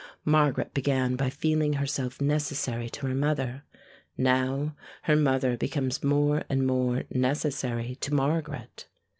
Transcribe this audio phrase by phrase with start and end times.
[0.25, 3.65] Margaret began by feeling herself necessary to her mother;
[4.17, 8.87] now her mother becomes more and more necessary to Margaret.